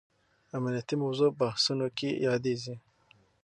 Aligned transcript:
امنیتي 0.57 0.95
موضوع 1.03 1.29
بحثونو 1.41 1.87
کې 1.97 2.09
یادېږي. 2.27 2.75